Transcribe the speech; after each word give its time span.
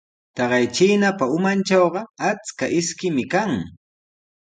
Taqay 0.35 0.65
chiinapa 0.75 1.25
umantrawqa 1.37 2.01
achka 2.29 2.65
ishkimi 2.79 3.23
kan. 3.33 3.51